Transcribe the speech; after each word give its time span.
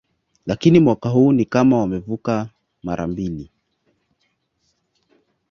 Lakini 0.45 0.79
mwaka 0.79 1.09
huu 1.09 1.31
ni 1.31 1.45
kama 1.45 1.77
wamevuka 1.79 2.49
mara 2.83 3.07
mbili 3.07 3.51